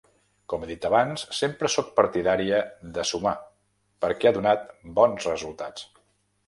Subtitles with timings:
[0.51, 2.63] Com he dit abans, sempre sóc partidària
[2.97, 3.35] de sumar,
[4.07, 4.69] perquè ha donat
[5.01, 5.91] bons resultats.